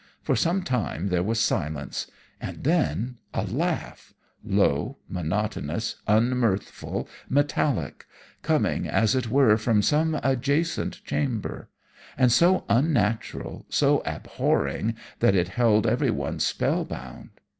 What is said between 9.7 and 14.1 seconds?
some adjacent chamber, and so unnatural, so